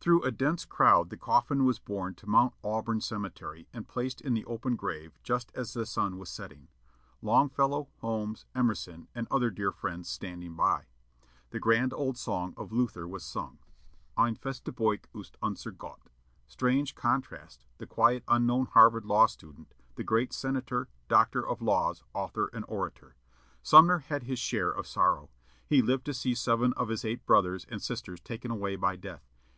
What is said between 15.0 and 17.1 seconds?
ist unser Gott." Strange